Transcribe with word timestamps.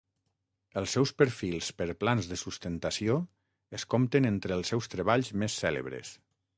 Els 0.79 0.95
seus 0.95 1.11
perfils 1.21 1.69
per 1.83 1.87
plans 2.05 2.31
de 2.33 2.39
sustentació 2.45 3.21
es 3.81 3.89
compten 3.95 4.33
entre 4.35 4.59
els 4.61 4.75
seus 4.75 4.93
treballs 4.99 5.35
més 5.45 5.65
cèlebres. 5.65 6.21